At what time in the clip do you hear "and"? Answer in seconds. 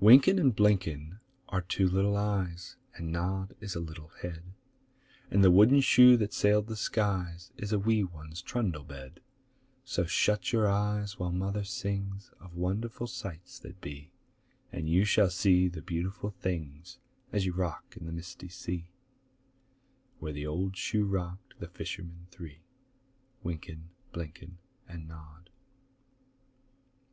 0.38-0.54, 2.94-3.10, 5.32-5.42, 14.70-14.88, 24.86-25.08